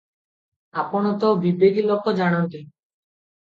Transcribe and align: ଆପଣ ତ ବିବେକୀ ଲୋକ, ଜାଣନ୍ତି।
ଆପଣ 0.83 1.11
ତ 1.23 1.29
ବିବେକୀ 1.43 1.85
ଲୋକ, 1.91 2.15
ଜାଣନ୍ତି। 2.21 2.63